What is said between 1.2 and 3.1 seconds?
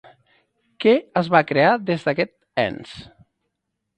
es va crear des d'aquest ens?